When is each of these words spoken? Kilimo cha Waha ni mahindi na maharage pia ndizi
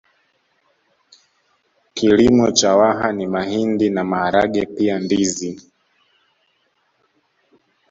Kilimo 1.93 2.51
cha 2.51 2.75
Waha 2.75 3.11
ni 3.11 3.27
mahindi 3.27 3.89
na 3.89 4.03
maharage 4.03 4.65
pia 4.65 4.99
ndizi 4.99 5.61